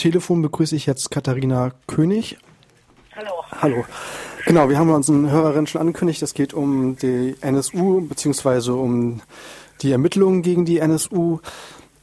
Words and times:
Telefon 0.00 0.40
begrüße 0.40 0.74
ich 0.74 0.86
jetzt 0.86 1.10
Katharina 1.10 1.72
König. 1.86 2.38
Hallo. 3.14 3.30
Hallo. 3.60 3.84
Genau, 4.46 4.70
wir 4.70 4.78
haben 4.78 4.88
unseren 4.88 5.30
Hörerinnen 5.30 5.66
schon 5.66 5.82
angekündigt, 5.82 6.22
es 6.22 6.32
geht 6.32 6.54
um 6.54 6.96
die 6.96 7.36
NSU 7.42 8.00
beziehungsweise 8.08 8.72
um 8.72 9.20
die 9.82 9.92
Ermittlungen 9.92 10.40
gegen 10.40 10.64
die 10.64 10.78
NSU. 10.78 11.40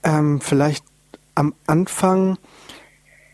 Ähm, 0.04 0.42
vielleicht 0.42 0.86
am 1.34 1.56
Anfang, 1.66 2.38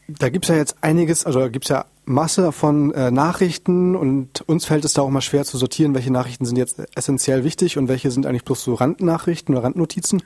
da 0.07 0.29
gibt 0.29 0.45
es 0.45 0.49
ja 0.49 0.55
jetzt 0.55 0.77
einiges, 0.79 1.25
also 1.25 1.39
da 1.39 1.49
gibt 1.49 1.65
es 1.65 1.69
ja 1.69 1.83
Masse 2.05 2.53
von 2.53 2.93
äh, 2.93 3.11
Nachrichten 3.11 3.97
und 3.97 4.47
uns 4.47 4.63
fällt 4.63 4.85
es 4.85 4.93
da 4.93 5.01
auch 5.01 5.09
mal 5.09 5.19
schwer 5.19 5.43
zu 5.43 5.57
sortieren, 5.57 5.93
welche 5.93 6.11
Nachrichten 6.11 6.45
sind 6.45 6.57
jetzt 6.57 6.81
essentiell 6.95 7.43
wichtig 7.43 7.77
und 7.77 7.89
welche 7.89 8.11
sind 8.11 8.25
eigentlich 8.25 8.45
bloß 8.45 8.63
so 8.63 8.75
Randnachrichten 8.75 9.55
oder 9.55 9.65
Randnotizen. 9.65 10.23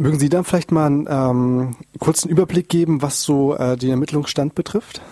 Mögen 0.00 0.18
Sie 0.18 0.30
dann 0.30 0.44
vielleicht 0.44 0.72
mal 0.72 0.86
einen 0.86 1.06
ähm, 1.10 1.76
kurzen 1.98 2.30
Überblick 2.30 2.70
geben, 2.70 3.02
was 3.02 3.22
so 3.22 3.54
äh, 3.54 3.76
den 3.76 3.90
Ermittlungsstand 3.90 4.54
betrifft? 4.54 5.02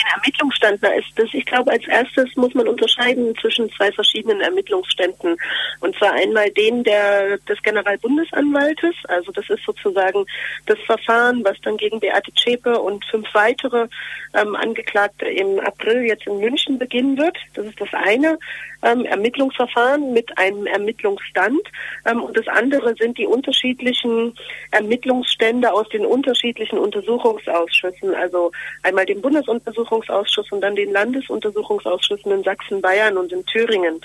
den 0.00 0.12
Ermittlungsstand 0.14 0.82
da 0.82 0.88
ist 0.88 1.08
das, 1.16 1.28
ich 1.32 1.44
glaube, 1.44 1.70
als 1.70 1.86
erstes 1.86 2.34
muss 2.36 2.54
man 2.54 2.68
unterscheiden 2.68 3.34
zwischen 3.40 3.70
zwei 3.72 3.90
verschiedenen 3.92 4.40
Ermittlungsständen. 4.40 5.36
Und 5.80 5.96
zwar 5.96 6.12
einmal 6.12 6.50
den 6.50 6.84
der, 6.84 7.38
des 7.38 7.62
Generalbundesanwaltes, 7.62 8.94
also 9.08 9.32
das 9.32 9.48
ist 9.50 9.64
sozusagen 9.64 10.24
das 10.66 10.78
Verfahren, 10.86 11.44
was 11.44 11.60
dann 11.62 11.76
gegen 11.76 12.00
Beate 12.00 12.32
Zschäpe 12.34 12.78
und 12.78 13.04
fünf 13.06 13.26
weitere 13.34 13.88
ähm, 14.34 14.54
Angeklagte 14.56 15.26
im 15.26 15.58
April 15.60 16.02
jetzt 16.02 16.26
in 16.26 16.38
München 16.38 16.78
beginnen 16.78 17.18
wird. 17.18 17.36
Das 17.54 17.66
ist 17.66 17.80
das 17.80 17.92
eine 17.92 18.38
ähm, 18.82 19.04
Ermittlungsverfahren 19.04 20.12
mit 20.12 20.36
einem 20.38 20.66
Ermittlungsstand. 20.66 21.60
Ähm, 22.06 22.22
und 22.22 22.36
das 22.36 22.48
andere 22.48 22.94
sind 22.96 23.18
die 23.18 23.26
unterschiedlichen 23.26 24.34
Ermittlungsstände 24.70 25.72
aus 25.72 25.88
den 25.90 26.06
unterschiedlichen 26.06 26.78
Untersuchungsausschüssen, 26.78 28.14
also 28.14 28.52
einmal 28.82 29.06
dem 29.06 29.20
Bundesuntersuchungsausschuss 29.20 30.50
und 30.52 30.60
dann 30.60 30.76
den 30.76 30.92
Landesuntersuchungsausschüssen 30.92 32.32
in 32.32 32.42
Sachsen, 32.42 32.80
Bayern 32.80 33.16
und 33.16 33.32
in 33.32 33.44
Thüringen. 33.46 34.00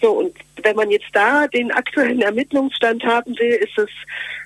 So, 0.00 0.12
und 0.12 0.36
wenn 0.62 0.76
man 0.76 0.90
jetzt 0.90 1.08
da 1.12 1.46
den 1.48 1.70
aktuellen 1.72 2.20
Ermittlungsstand 2.20 3.04
haben 3.04 3.38
will, 3.38 3.54
ist 3.54 3.78
es 3.78 3.90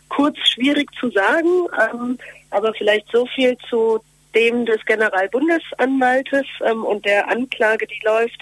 kurz 0.08 0.36
schwierig 0.48 0.88
zu 0.98 1.10
sagen, 1.10 1.66
ähm, 1.80 2.18
aber 2.50 2.74
vielleicht 2.74 3.10
so 3.10 3.26
viel 3.26 3.56
zu 3.68 4.00
dem 4.34 4.66
des 4.66 4.84
Generalbundesanwaltes 4.84 6.46
ähm, 6.64 6.84
und 6.84 7.04
der 7.04 7.28
Anklage, 7.28 7.86
die 7.86 8.00
läuft. 8.04 8.38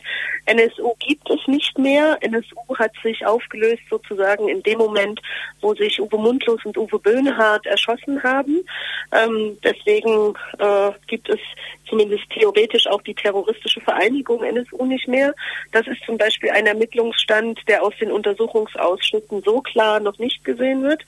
NSU 0.46 0.94
gibt 0.98 1.28
es 1.30 1.46
nicht 1.46 1.78
mehr. 1.78 2.18
NSU 2.20 2.56
hat 2.78 2.92
sich 3.02 3.24
aufgelöst 3.26 3.82
sozusagen 3.90 4.48
in 4.48 4.62
dem 4.62 4.78
Moment, 4.78 5.20
wo 5.60 5.74
sich 5.74 6.00
Uwe 6.00 6.18
Mundlos 6.18 6.64
und 6.64 6.76
Uwe 6.76 6.98
Böhnhardt 6.98 7.66
erschossen 7.66 8.22
haben. 8.22 8.64
Ähm, 9.12 9.58
deswegen 9.62 10.34
äh, 10.58 10.90
gibt 11.06 11.28
es 11.28 11.40
zumindest 11.88 12.28
theoretisch 12.30 12.86
auch 12.86 13.02
die 13.02 13.14
terroristische 13.14 13.80
Vereinigung 13.80 14.42
NSU 14.42 14.84
nicht 14.84 15.08
mehr. 15.08 15.34
Das 15.72 15.86
ist 15.86 16.02
zum 16.04 16.18
Beispiel 16.18 16.50
ein 16.50 16.66
Ermittlungsstand, 16.66 17.60
der 17.66 17.82
aus 17.82 17.94
den 18.00 18.12
Untersuchungsausschüssen 18.12 19.42
so 19.42 19.60
klar 19.60 20.00
noch 20.00 20.18
nicht 20.18 20.44
gesehen 20.44 20.82
wird. 20.82 21.02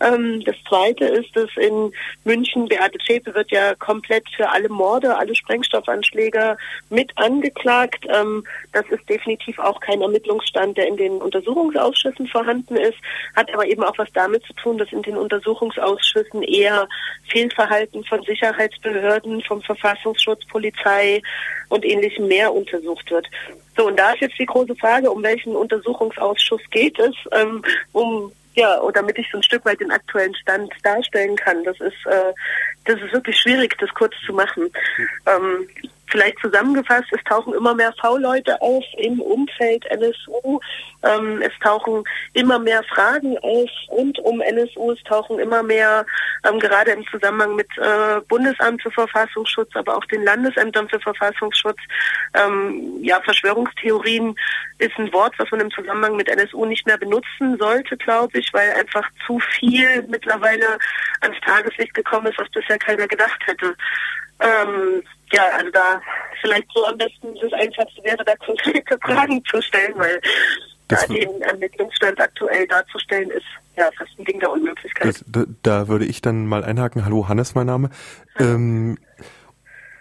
Ähm, 0.00 0.42
das 0.44 0.56
Zweite 0.68 1.04
ist, 1.04 1.34
dass 1.36 1.50
in 1.56 1.92
München 2.24 2.66
Beate 2.68 2.98
Zschäpe 2.98 3.34
wird 3.34 3.50
ja 3.50 3.74
komplett 3.76 4.24
für 4.36 4.50
alle 4.50 4.68
Morde, 4.68 5.16
alle 5.16 5.34
Sprengstoffanschläge 5.34 6.56
mit 6.90 7.16
angeklagt. 7.16 8.04
Ähm, 8.08 8.44
das 8.72 8.84
ist 8.90 9.08
definitiv 9.08 9.58
auch 9.58 9.80
kein 9.80 10.02
Ermittlungsstand, 10.02 10.76
der 10.76 10.88
in 10.88 10.96
den 10.96 11.12
Untersuchungsausschüssen 11.22 12.26
vorhanden 12.28 12.76
ist, 12.76 12.98
hat 13.36 13.52
aber 13.52 13.66
eben 13.66 13.82
auch 13.82 13.96
was 13.98 14.12
damit 14.12 14.44
zu 14.44 14.52
tun, 14.54 14.78
dass 14.78 14.92
in 14.92 15.02
den 15.02 15.16
Untersuchungsausschüssen 15.16 16.42
eher 16.42 16.88
Fehlverhalten 17.28 18.04
von 18.04 18.22
Sicherheitsbehörden, 18.22 19.42
vom 19.42 19.62
Verfassungsschutz 19.62 20.23
Datenschutz, 20.24 20.46
Polizei 20.48 21.22
und 21.68 21.84
ähnlichem 21.84 22.28
mehr 22.28 22.52
untersucht 22.52 23.10
wird. 23.10 23.26
So, 23.76 23.86
und 23.86 23.98
da 23.98 24.12
ist 24.12 24.20
jetzt 24.20 24.38
die 24.38 24.46
große 24.46 24.74
Frage, 24.76 25.10
um 25.10 25.22
welchen 25.22 25.56
Untersuchungsausschuss 25.56 26.62
geht 26.70 26.98
es, 26.98 27.14
ähm, 27.32 27.62
um 27.92 28.32
ja, 28.56 28.80
oder 28.80 29.00
damit 29.00 29.18
ich 29.18 29.28
so 29.32 29.38
ein 29.38 29.42
Stück 29.42 29.64
weit 29.64 29.80
den 29.80 29.90
aktuellen 29.90 30.34
Stand 30.36 30.72
darstellen 30.84 31.34
kann. 31.34 31.64
Das 31.64 31.78
ist, 31.80 32.06
äh, 32.06 32.32
das 32.84 33.00
ist 33.00 33.12
wirklich 33.12 33.36
schwierig, 33.36 33.76
das 33.78 33.90
kurz 33.94 34.14
zu 34.24 34.32
machen. 34.32 34.70
Ähm, 35.26 35.68
Vielleicht 36.14 36.38
zusammengefasst, 36.38 37.08
es 37.10 37.24
tauchen 37.24 37.54
immer 37.54 37.74
mehr 37.74 37.92
V-Leute 38.00 38.62
auf 38.62 38.84
im 38.98 39.20
Umfeld 39.20 39.84
NSU. 39.86 40.60
Ähm, 41.02 41.42
es 41.42 41.50
tauchen 41.60 42.04
immer 42.34 42.60
mehr 42.60 42.84
Fragen 42.84 43.36
auf 43.38 43.68
rund 43.90 44.20
um 44.20 44.40
NSU. 44.40 44.92
Es 44.92 45.02
tauchen 45.02 45.40
immer 45.40 45.64
mehr, 45.64 46.06
ähm, 46.48 46.60
gerade 46.60 46.92
im 46.92 47.04
Zusammenhang 47.08 47.56
mit 47.56 47.66
äh, 47.78 48.20
Bundesamt 48.28 48.80
für 48.82 48.92
Verfassungsschutz, 48.92 49.74
aber 49.74 49.96
auch 49.96 50.04
den 50.04 50.22
Landesämtern 50.22 50.88
für 50.88 51.00
Verfassungsschutz. 51.00 51.78
Ähm, 52.34 53.00
ja, 53.02 53.20
Verschwörungstheorien 53.22 54.36
ist 54.78 54.96
ein 54.96 55.12
Wort, 55.12 55.34
was 55.38 55.50
man 55.50 55.62
im 55.62 55.72
Zusammenhang 55.72 56.14
mit 56.14 56.28
NSU 56.28 56.64
nicht 56.64 56.86
mehr 56.86 56.96
benutzen 56.96 57.58
sollte, 57.58 57.96
glaube 57.96 58.38
ich, 58.38 58.48
weil 58.52 58.70
einfach 58.74 59.10
zu 59.26 59.40
viel 59.40 60.04
mittlerweile 60.08 60.78
ans 61.22 61.40
Tageslicht 61.44 61.94
gekommen 61.94 62.28
ist, 62.28 62.38
was 62.38 62.50
bisher 62.50 62.78
keiner 62.78 63.08
gedacht 63.08 63.40
hätte. 63.46 63.74
Ähm, 64.40 65.02
ja, 65.32 65.42
also 65.56 65.70
da 65.70 66.00
vielleicht 66.40 66.66
so 66.74 66.84
am 66.86 66.98
besten 66.98 67.34
das 67.40 67.52
Einfachste 67.52 68.02
wäre, 68.04 68.24
da 68.24 68.36
konkrete 68.36 68.98
Fragen 69.02 69.42
zu 69.44 69.60
stellen, 69.62 69.94
weil 69.96 70.20
das 70.88 71.06
da 71.06 71.14
den 71.14 71.42
Ermittlungsstand 71.42 72.20
aktuell 72.20 72.66
darzustellen 72.66 73.30
ist 73.30 73.46
ja 73.76 73.90
fast 73.96 74.18
ein 74.18 74.24
Ding 74.24 74.40
der 74.40 74.50
Unmöglichkeit. 74.50 75.24
Da, 75.26 75.44
da, 75.62 75.88
würde 75.88 76.04
ich 76.04 76.20
dann 76.20 76.46
mal 76.46 76.64
einhaken. 76.64 77.04
Hallo, 77.04 77.28
Hannes, 77.28 77.54
mein 77.54 77.66
Name. 77.66 77.90
Ähm, 78.38 78.98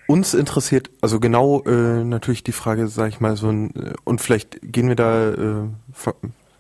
uns 0.07 0.33
interessiert 0.33 0.91
also 1.01 1.19
genau 1.19 1.63
äh, 1.63 2.03
natürlich 2.03 2.43
die 2.43 2.51
Frage, 2.51 2.87
sag 2.87 3.09
ich 3.09 3.19
mal 3.19 3.35
so 3.35 3.49
ein, 3.49 3.75
äh, 3.75 3.93
und 4.03 4.21
vielleicht 4.21 4.59
gehen 4.61 4.89
wir 4.89 4.95
da 4.95 5.31
äh, 5.31 5.67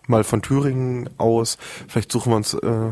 mal 0.07 0.23
von 0.23 0.41
Thüringen 0.41 1.09
aus. 1.17 1.57
Vielleicht 1.87 2.11
suchen 2.11 2.31
wir 2.31 2.37
uns, 2.37 2.53
äh, 2.53 2.91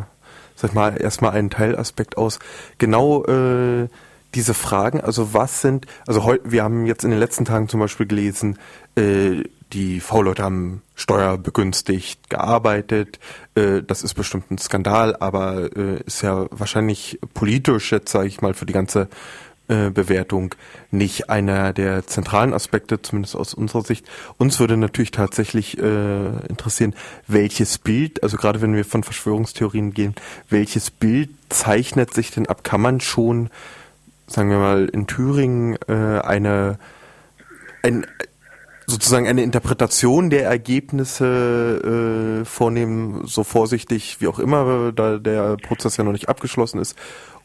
sag 0.55 0.69
ich 0.69 0.75
mal, 0.75 1.01
erstmal 1.01 1.31
einen 1.31 1.49
Teilaspekt 1.49 2.17
aus. 2.17 2.39
Genau. 2.77 3.23
Äh, 3.25 3.87
diese 4.33 4.53
Fragen, 4.53 5.01
also 5.01 5.33
was 5.33 5.61
sind, 5.61 5.85
also 6.07 6.23
heu, 6.23 6.37
wir 6.43 6.63
haben 6.63 6.85
jetzt 6.85 7.03
in 7.03 7.11
den 7.11 7.19
letzten 7.19 7.45
Tagen 7.45 7.67
zum 7.67 7.79
Beispiel 7.79 8.05
gelesen, 8.05 8.57
äh, 8.95 9.43
die 9.73 9.99
V-Leute 9.99 10.43
haben 10.43 10.81
steuerbegünstigt 10.95 12.29
gearbeitet. 12.29 13.19
Äh, 13.55 13.83
das 13.83 14.03
ist 14.03 14.13
bestimmt 14.13 14.51
ein 14.51 14.57
Skandal, 14.57 15.15
aber 15.19 15.75
äh, 15.75 16.01
ist 16.05 16.21
ja 16.21 16.47
wahrscheinlich 16.51 17.19
politisch 17.33 17.91
jetzt, 17.91 18.11
sage 18.11 18.27
ich 18.27 18.41
mal, 18.41 18.53
für 18.53 18.65
die 18.65 18.73
ganze 18.73 19.07
äh, 19.67 19.89
Bewertung 19.89 20.53
nicht 20.89 21.29
einer 21.29 21.71
der 21.71 22.05
zentralen 22.05 22.53
Aspekte, 22.53 23.01
zumindest 23.01 23.35
aus 23.35 23.53
unserer 23.53 23.83
Sicht. 23.83 24.05
Uns 24.37 24.59
würde 24.59 24.75
natürlich 24.75 25.11
tatsächlich 25.11 25.77
äh, 25.77 26.25
interessieren, 26.49 26.93
welches 27.27 27.77
Bild, 27.77 28.23
also 28.23 28.35
gerade 28.35 28.61
wenn 28.61 28.75
wir 28.75 28.83
von 28.83 29.03
Verschwörungstheorien 29.03 29.93
gehen, 29.93 30.15
welches 30.49 30.91
Bild 30.91 31.29
zeichnet 31.47 32.13
sich 32.13 32.31
denn 32.31 32.47
ab? 32.47 32.63
Kann 32.65 32.81
man 32.81 32.99
schon 32.99 33.49
sagen 34.31 34.49
wir 34.49 34.57
mal, 34.57 34.85
in 34.85 35.07
Thüringen 35.07 35.77
äh, 35.87 36.19
eine 36.19 36.77
ein, 37.83 38.05
sozusagen 38.85 39.27
eine 39.27 39.43
Interpretation 39.43 40.29
der 40.29 40.45
Ergebnisse 40.45 42.41
äh, 42.41 42.45
vornehmen, 42.45 43.25
so 43.25 43.43
vorsichtig 43.43 44.17
wie 44.19 44.27
auch 44.27 44.39
immer, 44.39 44.91
da 44.91 45.17
der 45.17 45.57
Prozess 45.57 45.97
ja 45.97 46.03
noch 46.03 46.11
nicht 46.11 46.29
abgeschlossen 46.29 46.79
ist. 46.79 46.97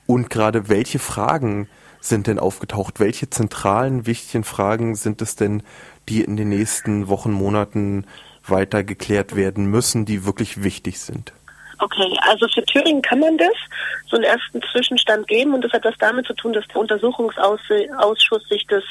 Und 0.07 0.31
gerade 0.31 0.69
welche 0.69 0.99
Fragen 0.99 1.69
sind 2.01 2.27
denn 2.27 2.39
aufgetaucht? 2.39 3.01
Welche 3.01 3.31
zentralen, 3.31 4.07
wichtigen 4.07 4.45
Fragen 4.45 4.95
sind 4.95 5.23
es 5.23 5.37
denn, 5.37 5.63
die 6.09 6.23
in 6.23 6.37
den 6.37 6.49
nächsten 6.49 7.09
Wochen, 7.09 7.33
Monaten 7.33 8.07
weiter 8.47 8.85
geklärt 8.85 9.35
werden 9.35 9.67
müssen, 9.67 10.05
die 10.05 10.25
wirklich 10.25 10.63
wichtig 10.63 11.01
sind? 11.01 11.33
Okay, 11.79 12.17
also 12.23 12.47
für 12.49 12.65
Thüringen 12.65 13.03
kann 13.03 13.21
man 13.21 13.37
das, 13.37 13.55
so 14.09 14.17
einen 14.17 14.25
ersten 14.25 14.63
Zwischenstand 14.73 15.29
geben 15.29 15.53
und 15.53 15.63
das 15.63 15.73
hat 15.73 15.85
was 15.85 15.97
damit 15.99 16.27
zu 16.27 16.33
tun, 16.35 16.53
dass 16.53 16.67
der 16.69 16.77
Untersuchungsausschuss 16.77 18.49
sich 18.49 18.67
das 18.67 18.85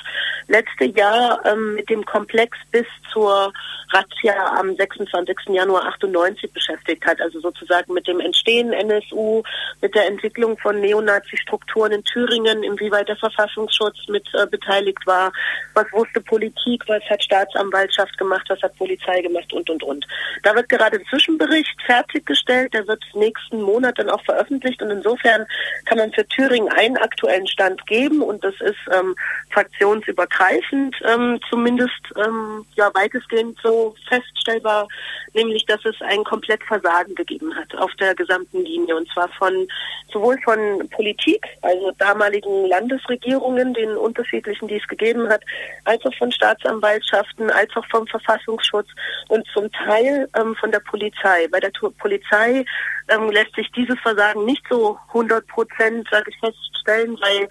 letzte 0.47 0.85
Jahr 0.85 1.43
ähm, 1.45 1.75
mit 1.75 1.89
dem 1.89 2.05
Komplex 2.05 2.57
bis 2.71 2.85
zur 3.11 3.51
Razzia 3.91 4.35
am 4.59 4.75
26. 4.75 5.37
Januar 5.49 5.85
98 5.85 6.51
beschäftigt 6.51 7.05
hat, 7.05 7.21
also 7.21 7.39
sozusagen 7.39 7.93
mit 7.93 8.07
dem 8.07 8.19
Entstehen 8.19 8.73
NSU, 8.73 9.41
mit 9.81 9.95
der 9.95 10.07
Entwicklung 10.07 10.57
von 10.57 10.79
Neonazi-Strukturen 10.81 11.91
in 11.93 12.03
Thüringen, 12.03 12.63
inwieweit 12.63 13.07
der 13.07 13.17
Verfassungsschutz 13.17 14.07
mit 14.09 14.27
äh, 14.33 14.45
beteiligt 14.47 15.05
war, 15.05 15.31
was 15.73 15.85
wusste 15.91 16.21
Politik, 16.21 16.83
was 16.87 17.03
hat 17.09 17.23
Staatsanwaltschaft 17.23 18.17
gemacht, 18.17 18.45
was 18.49 18.61
hat 18.61 18.75
Polizei 18.77 19.21
gemacht 19.21 19.51
und, 19.53 19.69
und, 19.69 19.83
und. 19.83 20.05
Da 20.43 20.53
wird 20.55 20.69
gerade 20.69 20.97
ein 20.97 21.05
Zwischenbericht 21.09 21.81
fertiggestellt, 21.85 22.74
der 22.75 22.87
wird 22.87 23.03
nächsten 23.13 23.61
Monat 23.61 23.97
dann 23.97 24.09
auch 24.09 24.23
veröffentlicht. 24.23 24.81
Und 24.81 24.91
insofern 24.91 25.45
kann 25.85 25.97
man 25.97 26.11
für 26.11 26.27
Thüringen 26.27 26.69
einen 26.69 26.97
aktuellen 26.97 27.47
Stand 27.47 27.85
geben. 27.87 28.21
Und 28.21 28.43
das 28.43 28.55
ist 28.59 28.77
ähm, 28.93 29.15
fraktionsübergreifend 29.51 30.95
ähm, 31.05 31.39
zumindest 31.49 32.01
ähm, 32.17 32.65
ja 32.75 32.91
weitestgehend 32.93 33.57
so 33.63 33.95
feststellbar, 34.07 34.87
nämlich 35.33 35.65
dass 35.65 35.83
es 35.85 35.95
ein 36.01 36.23
komplett 36.23 36.63
Versagen 36.63 37.15
gegeben 37.15 37.55
hat 37.55 37.73
auf 37.75 37.91
der 37.99 38.13
gesamten 38.13 38.63
Linie. 38.63 38.95
Und 38.97 39.09
zwar 39.13 39.29
von 39.29 39.67
sowohl 40.11 40.37
von 40.43 40.87
Politik, 40.89 41.45
also 41.61 41.91
damaligen 41.97 42.67
Landesregierungen, 42.67 43.73
den 43.73 43.95
unterschiedlichen, 43.95 44.67
die 44.67 44.77
es 44.77 44.87
gegeben 44.87 45.29
hat, 45.29 45.41
als 45.85 46.05
auch 46.05 46.13
von 46.15 46.31
Staatsanwaltschaften, 46.31 47.49
als 47.51 47.69
auch 47.75 47.85
vom 47.89 48.05
Verfassungsschutz 48.07 48.87
und 49.29 49.45
zum 49.53 49.71
Teil 49.71 50.27
ähm, 50.37 50.55
von 50.55 50.71
der 50.71 50.79
Polizei. 50.81 51.47
Bei 51.51 51.59
der 51.59 51.71
Polizei 51.99 52.64
ähm, 53.07 53.29
lässt 53.29 53.55
sich 53.55 53.71
dieses 53.71 53.99
Versagen 53.99 54.45
nicht 54.45 54.63
so 54.69 54.97
100 55.09 55.45
Prozent, 55.47 56.07
sage 56.09 56.31
ich, 56.31 56.39
feststellen, 56.39 57.17
weil 57.21 57.47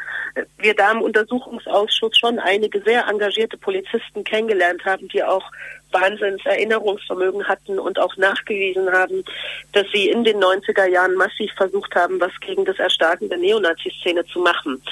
wir 0.59 0.75
da 0.75 0.93
im 0.93 1.03
Untersuchungsausschuss 1.03 2.17
schon 2.19 2.39
einige 2.39 2.83
sehr 2.83 3.07
engagierte 3.07 3.57
Polizisten 3.57 4.25
kennengelernt 4.25 4.85
haben, 4.85 5.09
die 5.09 5.23
auch 5.23 5.51
Wahnsinns 5.93 6.45
Erinnerungsvermögen 6.45 7.47
hatten 7.47 7.79
und 7.79 7.99
auch 7.99 8.17
nachgewiesen 8.17 8.91
haben, 8.91 9.25
dass 9.73 9.87
sie 9.93 10.09
in 10.09 10.25
den 10.25 10.43
90er 10.43 10.87
Jahren 10.87 11.15
massiv 11.15 11.53
versucht 11.57 11.95
haben, 11.95 12.21
was 12.21 12.33
gegen 12.41 12.65
das 12.65 12.79
Erstarken 12.79 13.29
der 13.29 13.39
Neonazi-Szene 13.39 14.25
zu 14.27 14.41
machen. 14.41 14.83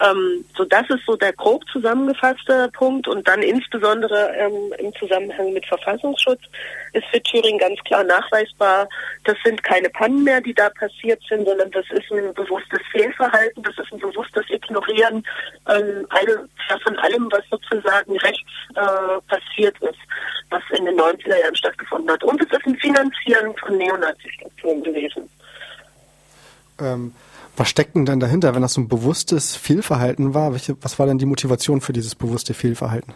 Ähm, 0.00 0.44
so 0.56 0.64
das 0.64 0.88
ist 0.88 1.04
so 1.06 1.16
der 1.16 1.32
grob 1.32 1.62
zusammengefasste 1.70 2.70
Punkt 2.72 3.06
und 3.06 3.26
dann 3.28 3.42
insbesondere 3.42 4.32
ähm, 4.36 4.72
im 4.78 4.94
Zusammenhang 4.94 5.52
mit 5.52 5.66
Verfassungsschutz 5.66 6.40
ist 6.92 7.04
für 7.12 7.22
Thüringen 7.22 7.58
ganz 7.58 7.78
klar 7.84 8.02
nachweisbar, 8.04 8.88
das 9.24 9.36
sind 9.44 9.62
keine 9.62 9.90
Pannen 9.90 10.24
mehr, 10.24 10.40
die 10.40 10.54
da 10.54 10.70
passiert 10.70 11.20
sind, 11.28 11.46
sondern 11.46 11.70
das 11.70 11.84
ist 11.90 12.10
ein 12.12 12.32
bewusstes 12.34 12.80
Fehlverhalten, 12.90 13.62
das 13.62 13.78
ist 13.78 13.92
ein 13.92 14.00
bewusstes 14.00 14.44
Ignorieren 14.48 15.22
ähm, 15.68 16.06
alle, 16.08 16.48
von 16.82 16.98
allem, 16.98 17.28
was 17.30 17.44
sozusagen 17.50 18.16
rechts 18.18 18.50
äh, 18.74 19.20
passiert 19.28 19.76
ist 19.80 19.98
was 20.50 20.62
in 20.76 20.84
den 20.84 20.98
90er 20.98 21.40
Jahren 21.40 21.56
stattgefunden 21.56 22.10
hat. 22.10 22.22
Und 22.24 22.40
es 22.42 22.50
ist 22.50 22.66
ein 22.66 22.76
Finanzieren 22.76 23.54
von 23.56 23.76
Neonazi-Strukturen 23.78 24.82
gewesen. 24.82 25.30
Ähm, 26.80 27.14
was 27.60 27.68
steckt 27.68 27.94
denn 27.94 28.06
dann 28.06 28.20
dahinter, 28.20 28.54
wenn 28.54 28.62
das 28.62 28.72
so 28.72 28.80
ein 28.80 28.88
bewusstes 28.88 29.54
Fehlverhalten 29.54 30.32
war? 30.32 30.52
Welche, 30.52 30.82
was 30.82 30.98
war 30.98 31.06
denn 31.06 31.18
die 31.18 31.26
Motivation 31.26 31.82
für 31.82 31.92
dieses 31.92 32.14
bewusste 32.14 32.54
Fehlverhalten? 32.54 33.12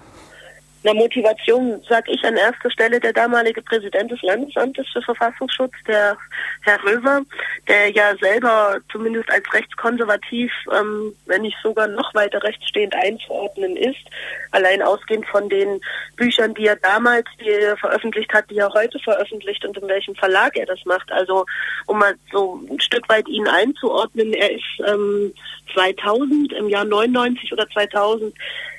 Na, 0.85 0.93
Motivation 0.93 1.83
sage 1.89 2.13
ich 2.13 2.23
an 2.25 2.37
erster 2.37 2.71
Stelle 2.71 3.01
der 3.01 3.15
damalige 3.15 3.63
Präsident 3.63 4.11
des 4.11 4.21
Landesamtes 4.21 4.87
für 4.93 5.01
Verfassungsschutz, 5.01 5.73
der 5.89 6.15
Herr 6.61 6.85
Röver, 6.85 7.23
der 7.67 7.91
ja 7.93 8.15
selber 8.21 8.77
zumindest 8.93 9.31
als 9.31 9.51
rechtskonservativ, 9.51 10.53
ähm, 10.79 11.15
wenn 11.25 11.41
nicht 11.41 11.57
sogar 11.63 11.89
noch 11.89 12.15
weiter 12.15 12.43
rechtsstehend 12.43 12.95
einzuordnen 12.95 13.79
ist, 13.79 14.05
allein 14.51 14.83
ausgehend 14.83 15.25
von 15.27 15.49
den 15.49 15.81
Büchern, 16.17 16.53
die 16.53 16.67
er 16.67 16.77
damals 16.77 17.25
die 17.41 17.49
er 17.49 17.79
veröffentlicht 17.79 18.35
hat, 18.35 18.51
die 18.51 18.59
er 18.59 18.71
heute 18.75 18.99
veröffentlicht 18.99 19.65
und 19.65 19.79
in 19.79 19.89
welchem 19.89 20.15
Verlag 20.17 20.55
er 20.55 20.67
das 20.67 20.85
macht. 20.85 21.11
Also 21.11 21.47
um 21.87 21.99
mal 21.99 22.15
so 22.31 22.61
ein 22.71 22.81
Stück 22.81 23.09
weit 23.09 23.27
ihn 23.27 23.49
einzuordnen, 23.49 24.35
er 24.35 24.51
ist 24.51 24.87
ähm, 24.87 25.33
2000, 25.73 26.53
im 26.53 26.69
Jahr 26.69 26.85
99 26.85 27.55
oder 27.55 27.67
2000 27.71 28.35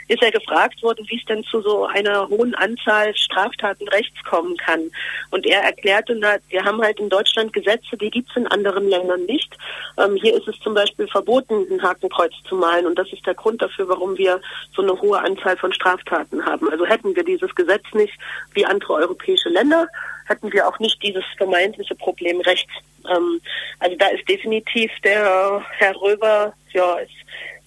ist 0.08 0.22
er 0.22 0.32
gefragt 0.32 0.82
worden, 0.84 1.06
wie 1.10 1.18
es 1.18 1.26
denn 1.26 1.44
zu 1.46 1.62
so 1.62 1.86
einer 1.86 2.30
hohen 2.30 2.54
Anzahl 2.56 3.16
Straftaten 3.16 3.88
rechts 3.90 4.24
kommen 4.24 4.56
kann. 4.58 4.92
Und 5.32 5.46
er 5.46 5.62
erklärte, 5.62 6.16
na, 6.16 6.38
wir 6.50 6.64
haben 6.64 6.82
halt 6.82 7.00
in 7.00 7.10
Deutschland 7.10 7.54
Gesetze, 7.54 7.98
die 7.98 8.12
gibt 8.12 8.30
es 8.30 8.36
in 8.38 8.48
anderen 8.48 8.88
Ländern 8.88 9.26
nicht. 9.26 9.56
Ähm, 9.98 10.16
hier 10.22 10.36
ist 10.36 10.48
es 10.48 10.60
zum 10.60 10.74
Beispiel 10.74 11.08
verboten, 11.08 11.66
ein 11.72 11.82
Hakenkreuz 11.82 12.34
zu 12.48 12.56
malen. 12.56 12.86
Und 12.86 13.00
das 13.00 13.12
ist 13.12 13.26
der 13.26 13.34
Grund 13.34 13.62
dafür, 13.62 13.88
warum 13.90 14.18
wir 14.18 14.40
so 14.76 14.82
eine 14.82 15.00
hohe 15.02 15.20
Anzahl 15.20 15.58
von 15.58 15.74
Straftaten 15.74 16.46
haben. 16.46 16.70
Also 16.70 16.86
hätten 16.86 17.16
wir 17.16 17.24
dieses 17.24 17.54
Gesetz 17.56 17.86
nicht 17.94 18.14
wie 18.54 18.66
andere 18.66 18.94
europäische 18.94 19.50
Länder, 19.50 19.88
hätten 20.28 20.52
wir 20.52 20.68
auch 20.68 20.80
nicht 20.80 21.02
dieses 21.02 21.24
vermeintliche 21.38 21.96
Problem 21.96 22.42
rechts. 22.42 22.72
Ähm, 23.10 23.42
also 23.80 23.96
da 23.98 24.08
ist 24.08 24.28
definitiv 24.28 24.92
der 25.04 25.64
Herr 25.78 25.96
Röber, 26.02 26.54
ja, 26.74 26.96
ist 26.96 27.12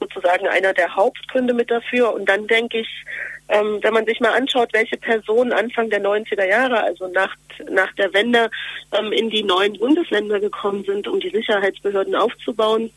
sozusagen 0.01 0.47
einer 0.49 0.73
der 0.73 0.95
Hauptgründe 0.95 1.55
mit 1.55 1.71
dafür. 1.71 2.15
Und 2.15 2.29
dann 2.29 2.47
denke 2.47 2.81
ich, 2.81 2.89
ähm, 3.49 3.79
wenn 3.83 3.95
man 3.95 4.05
sich 4.05 4.21
mal 4.21 4.33
anschaut, 4.33 4.71
welche 4.73 4.97
Personen 4.97 5.53
Anfang 5.53 5.89
der 5.91 6.03
90er 6.03 6.47
Jahre, 6.47 6.83
also 6.83 7.09
nach, 7.09 7.35
nach 7.71 7.93
der 7.95 8.13
Wende, 8.13 8.51
ähm, 8.93 9.13
in 9.13 9.31
die 9.31 9.43
neuen 9.43 9.79
Bundesländer 9.79 10.39
gekommen 10.39 10.85
sind, 10.85 11.09
um 11.09 11.19
die 11.21 11.31
Sicherheitsbehörden 11.31 12.15
aufzubauen, 12.15 12.91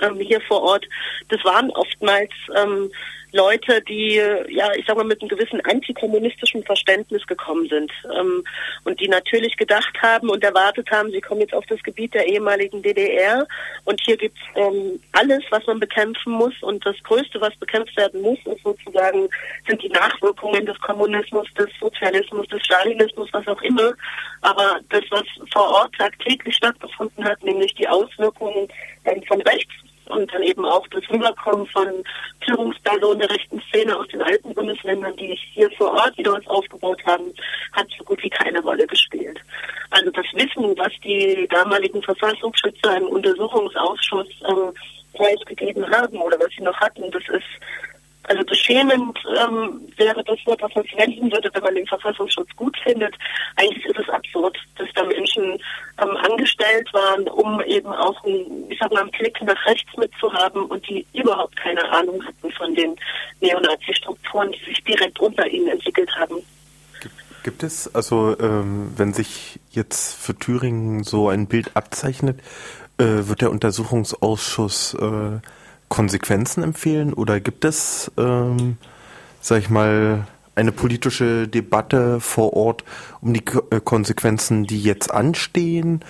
ähm, 0.00 0.20
hier 0.20 0.40
vor 0.42 0.62
Ort, 0.62 0.86
das 1.28 1.44
waren 1.44 1.70
oftmals 1.70 2.30
ähm, 2.56 2.90
Leute, 3.32 3.80
die, 3.82 4.20
ja, 4.48 4.72
ich 4.76 4.84
sag 4.86 4.96
mal, 4.96 5.04
mit 5.04 5.20
einem 5.20 5.30
gewissen 5.30 5.60
antikommunistischen 5.62 6.62
Verständnis 6.64 7.26
gekommen 7.26 7.66
sind 7.68 7.90
ähm, 8.14 8.44
und 8.84 9.00
die 9.00 9.08
natürlich 9.08 9.56
gedacht 9.56 9.94
haben 10.02 10.28
und 10.28 10.44
erwartet 10.44 10.90
haben, 10.90 11.10
sie 11.10 11.20
kommen 11.20 11.40
jetzt 11.40 11.54
auf 11.54 11.64
das 11.66 11.82
Gebiet 11.82 12.12
der 12.12 12.26
ehemaligen 12.26 12.82
DDR 12.82 13.46
und 13.84 14.00
hier 14.04 14.18
gibt's 14.18 14.40
ähm, 14.54 15.00
alles, 15.12 15.42
was 15.50 15.66
man 15.66 15.80
bekämpfen 15.80 16.32
muss 16.32 16.54
und 16.62 16.84
das 16.84 16.96
Größte, 17.04 17.40
was 17.40 17.56
bekämpft 17.56 17.96
werden 17.96 18.20
muss, 18.20 18.38
ist 18.44 18.62
sozusagen, 18.62 19.28
sind 19.66 19.82
die 19.82 19.88
Nachwirkungen 19.88 20.66
des 20.66 20.78
Kommunismus, 20.80 21.48
des 21.54 21.70
Sozialismus, 21.80 22.46
des 22.48 22.62
Stalinismus, 22.62 23.28
was 23.32 23.46
auch 23.48 23.62
immer. 23.62 23.94
Aber 24.42 24.80
das, 24.90 25.02
was 25.10 25.24
vor 25.52 25.68
Ort 25.70 25.94
tagtäglich 25.96 26.54
stattgefunden 26.56 27.24
hat, 27.24 27.42
nämlich 27.42 27.74
die 27.74 27.88
Auswirkungen 27.88 28.68
ähm, 29.04 29.22
von 29.26 29.40
rechts 29.42 29.72
und 30.12 30.32
dann 30.32 30.42
eben 30.42 30.64
auch 30.64 30.86
das 30.88 31.02
Rüberkommen 31.10 31.66
von 31.66 31.86
Führungspersonen 32.44 33.20
der 33.20 33.30
rechten 33.30 33.60
Szene 33.68 33.96
aus 33.96 34.08
den 34.08 34.22
alten 34.22 34.54
Bundesländern, 34.54 35.16
die 35.16 35.38
hier 35.54 35.70
vor 35.72 35.92
Ort 35.92 36.16
wieder 36.18 36.32
was 36.32 36.46
aufgebaut 36.46 37.00
haben, 37.06 37.32
hat 37.72 37.86
so 37.96 38.04
gut 38.04 38.22
wie 38.22 38.30
keine 38.30 38.60
Rolle 38.60 38.86
gespielt. 38.86 39.38
Also 39.90 40.10
das 40.10 40.26
Wissen, 40.32 40.76
was 40.78 40.92
die 41.04 41.46
damaligen 41.50 42.02
Verfassungsschützer 42.02 42.96
im 42.96 43.08
Untersuchungsausschuss 43.08 44.28
äh, 44.42 45.16
preisgegeben 45.16 45.88
haben 45.90 46.16
oder 46.18 46.38
was 46.38 46.48
sie 46.56 46.62
noch 46.62 46.78
hatten, 46.80 47.10
das 47.10 47.22
ist 47.28 47.44
also 48.24 48.44
beschämend 48.44 49.18
ähm, 49.38 49.80
wäre 49.96 50.22
das 50.24 50.38
Wort, 50.46 50.62
was 50.62 50.74
man 50.74 50.84
verwenden 50.84 51.30
würde, 51.32 51.50
wenn 51.52 51.62
man 51.62 51.74
den 51.74 51.86
Verfassungsschutz 51.86 52.48
gut 52.56 52.76
findet. 52.82 53.14
Eigentlich 53.56 53.84
ist 53.84 53.98
es 53.98 54.08
absurd, 54.08 54.56
dass 54.78 54.88
da 54.94 55.02
Menschen 55.04 55.58
ähm, 56.00 56.16
angestellt 56.16 56.88
waren, 56.92 57.28
um 57.28 57.60
eben 57.62 57.88
auch 57.88 58.24
einen, 58.24 58.70
ich 58.70 58.78
sag 58.78 58.92
mal, 58.92 59.00
einen 59.02 59.10
Blick 59.10 59.40
nach 59.42 59.66
rechts 59.66 59.96
mitzuhaben 59.96 60.64
und 60.66 60.88
die 60.88 61.04
überhaupt 61.12 61.56
keine 61.56 61.82
Ahnung 61.90 62.24
hatten 62.24 62.50
von 62.52 62.74
den 62.74 62.94
Neonazi-Strukturen, 63.40 64.52
die 64.52 64.64
sich 64.66 64.84
direkt 64.84 65.18
unter 65.20 65.46
ihnen 65.48 65.68
entwickelt 65.68 66.10
haben. 66.16 66.36
Gibt 67.42 67.64
es, 67.64 67.92
also 67.92 68.36
ähm, 68.38 68.92
wenn 68.96 69.12
sich 69.12 69.58
jetzt 69.72 70.14
für 70.14 70.38
Thüringen 70.38 71.02
so 71.02 71.28
ein 71.28 71.48
Bild 71.48 71.72
abzeichnet, 71.74 72.38
äh, 72.98 73.26
wird 73.26 73.40
der 73.40 73.50
Untersuchungsausschuss 73.50 74.94
äh, 74.94 75.40
Konsequenzen 75.92 76.62
empfehlen 76.62 77.12
oder 77.12 77.38
gibt 77.38 77.66
es, 77.66 78.10
ähm, 78.16 78.78
sag 79.42 79.58
ich 79.58 79.68
mal, 79.68 80.26
eine 80.54 80.72
politische 80.72 81.46
Debatte 81.46 82.18
vor 82.18 82.54
Ort 82.54 82.82
um 83.20 83.34
die 83.34 83.44
äh, 83.70 83.78
Konsequenzen, 83.78 84.64
die 84.64 84.80
jetzt 84.80 85.12
anstehen? 85.12 86.00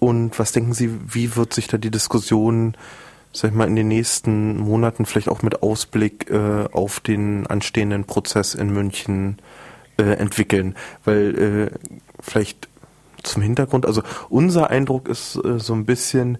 Und 0.00 0.40
was 0.40 0.50
denken 0.50 0.72
Sie, 0.72 0.90
wie 1.06 1.36
wird 1.36 1.54
sich 1.54 1.68
da 1.68 1.78
die 1.78 1.92
Diskussion, 1.92 2.76
sag 3.32 3.52
ich 3.52 3.56
mal, 3.56 3.68
in 3.68 3.76
den 3.76 3.86
nächsten 3.86 4.58
Monaten 4.58 5.06
vielleicht 5.06 5.28
auch 5.28 5.42
mit 5.42 5.62
Ausblick 5.62 6.28
äh, 6.30 6.64
auf 6.72 6.98
den 6.98 7.46
anstehenden 7.46 8.06
Prozess 8.06 8.54
in 8.54 8.72
München 8.72 9.38
äh, 9.98 10.14
entwickeln? 10.14 10.74
Weil 11.04 11.70
äh, 11.72 11.78
vielleicht 12.18 12.68
zum 13.22 13.42
Hintergrund, 13.42 13.86
also 13.86 14.02
unser 14.30 14.70
Eindruck 14.70 15.08
ist 15.08 15.36
äh, 15.36 15.60
so 15.60 15.74
ein 15.74 15.84
bisschen, 15.84 16.38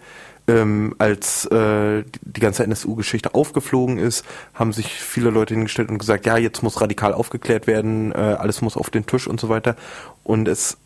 ähm, 0.49 0.95
als 0.99 1.45
äh, 1.47 2.05
die 2.23 2.41
ganze 2.41 2.65
NSU-Geschichte 2.65 3.35
aufgeflogen 3.35 3.99
ist, 3.99 4.25
haben 4.55 4.73
sich 4.73 4.93
viele 4.93 5.31
Leute 5.31 5.55
hingestellt 5.55 5.91
und 5.91 5.99
gesagt, 5.99 6.27
ja, 6.27 6.37
jetzt 6.37 6.63
muss 6.63 6.81
radikal 6.81 7.13
aufgeklärt 7.13 7.67
werden, 7.67 8.13
äh, 8.13 8.17
alles 8.17 8.63
muss 8.63 8.77
auf 8.77 8.91
den 8.91 9.07
Tisch 9.07 9.27
und 9.27 9.39
so 9.39 9.49
weiter. 9.49 9.77
Und 10.25 10.49
es 10.49 10.79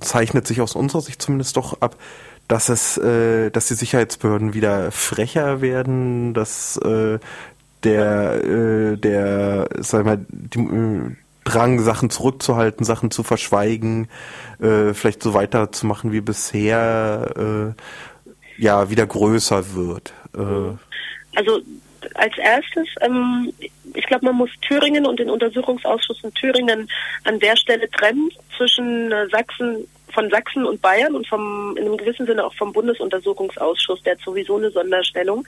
zeichnet 0.00 0.46
sich 0.46 0.60
aus 0.60 0.74
unserer 0.74 1.02
Sicht 1.02 1.22
zumindest 1.22 1.56
doch 1.56 1.80
ab, 1.80 1.96
dass 2.48 2.68
es, 2.68 2.96
äh, 2.98 3.50
dass 3.50 3.66
die 3.66 3.74
Sicherheitsbehörden 3.74 4.54
wieder 4.54 4.90
frecher 4.92 5.60
werden, 5.60 6.32
dass 6.34 6.76
äh, 6.78 7.18
der, 7.84 8.44
äh, 8.44 8.96
der, 8.96 9.68
sag 9.80 10.04
mal, 10.04 10.24
die, 10.28 10.60
äh, 10.60 11.16
Drang, 11.44 11.80
Sachen 11.80 12.10
zurückzuhalten, 12.10 12.84
Sachen 12.84 13.12
zu 13.12 13.22
verschweigen, 13.22 14.08
äh, 14.60 14.94
vielleicht 14.94 15.22
so 15.22 15.32
weiterzumachen 15.32 16.10
wie 16.10 16.20
bisher, 16.20 17.34
äh, 17.36 17.82
ja 18.58 18.90
wieder 18.90 19.06
größer 19.06 19.74
wird? 19.74 20.12
Äh 20.34 20.76
also 21.36 21.60
als 22.14 22.36
erstes, 22.38 22.88
ähm, 23.00 23.52
ich 23.94 24.06
glaube, 24.06 24.26
man 24.26 24.36
muss 24.36 24.50
Thüringen 24.62 25.06
und 25.06 25.18
den 25.18 25.30
Untersuchungsausschuss 25.30 26.22
in 26.22 26.32
Thüringen 26.34 26.88
an 27.24 27.38
der 27.40 27.56
Stelle 27.56 27.88
trennen 27.90 28.30
zwischen 28.56 29.12
äh, 29.12 29.28
Sachsen 29.28 29.86
von 30.16 30.30
Sachsen 30.30 30.64
und 30.64 30.80
Bayern 30.80 31.14
und 31.14 31.28
vom 31.28 31.76
in 31.76 31.84
einem 31.84 31.98
gewissen 31.98 32.26
Sinne 32.26 32.44
auch 32.46 32.54
vom 32.54 32.72
Bundesuntersuchungsausschuss, 32.72 34.02
der 34.02 34.14
hat 34.14 34.20
sowieso 34.22 34.56
eine 34.56 34.70
Sonderstellung. 34.70 35.46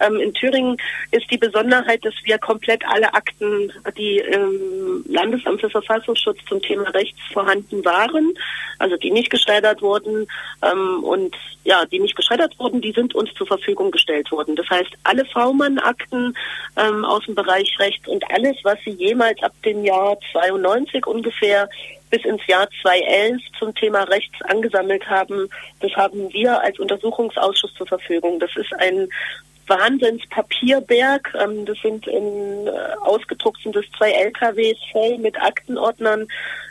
Ähm, 0.00 0.16
in 0.16 0.34
Thüringen 0.34 0.76
ist 1.12 1.30
die 1.30 1.38
Besonderheit, 1.38 2.04
dass 2.04 2.14
wir 2.24 2.38
komplett 2.38 2.82
alle 2.88 3.14
Akten, 3.14 3.72
die 3.96 4.18
im 4.18 5.04
Landesamt 5.08 5.60
für 5.60 5.70
Verfassungsschutz 5.70 6.38
zum 6.48 6.60
Thema 6.60 6.90
Rechts 6.90 7.20
vorhanden 7.32 7.84
waren, 7.84 8.34
also 8.80 8.96
die 8.96 9.12
nicht 9.12 9.30
geschreddert 9.30 9.80
wurden 9.80 10.26
ähm, 10.62 11.04
und 11.04 11.36
ja, 11.62 11.84
die 11.84 12.00
nicht 12.00 12.16
geschreddert 12.16 12.58
wurden, 12.58 12.80
die 12.80 12.92
sind 12.92 13.14
uns 13.14 13.32
zur 13.34 13.46
Verfügung 13.46 13.92
gestellt 13.92 14.32
worden. 14.32 14.56
Das 14.56 14.68
heißt, 14.70 14.90
alle 15.04 15.24
V-Mann-Akten 15.26 16.34
ähm, 16.76 17.04
aus 17.04 17.24
dem 17.26 17.36
Bereich 17.36 17.78
Recht 17.78 18.08
und 18.08 18.24
alles, 18.30 18.56
was 18.64 18.78
sie 18.84 18.92
jemals 18.92 19.40
ab 19.42 19.52
dem 19.64 19.84
Jahr 19.84 20.18
92 20.32 21.06
ungefähr 21.06 21.68
bis 22.10 22.24
ins 22.24 22.46
Jahr 22.46 22.68
2011 22.82 23.40
zum 23.58 23.74
Thema 23.74 24.02
Rechts 24.04 24.40
angesammelt 24.42 25.08
haben, 25.08 25.48
das 25.80 25.92
haben 25.92 26.32
wir 26.32 26.60
als 26.60 26.78
Untersuchungsausschuss 26.78 27.72
zur 27.74 27.86
Verfügung. 27.86 28.40
Das 28.40 28.54
ist 28.56 28.72
ein 28.78 29.08
Wahnsinnspapierberg. 29.70 31.32
Ähm, 31.40 31.64
das 31.64 31.78
sind 31.80 32.06
in 32.06 32.66
äh, 32.66 32.70
ausgedruckt 33.00 33.62
sind 33.62 33.74
das 33.74 33.84
zwei 33.96 34.10
LKWs 34.10 34.78
voll 34.92 35.16
mit 35.18 35.40
Aktenordnern. 35.40 36.26